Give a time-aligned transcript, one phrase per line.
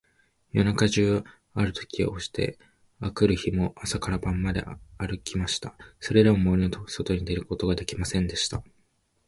[0.51, 1.23] 夜中じゅう
[1.53, 2.57] あるきとおして、
[3.01, 4.65] あくる日も朝から晩まで
[4.97, 5.75] あるきました。
[5.99, 8.63] それでも、森のそとに出ることができませんでした。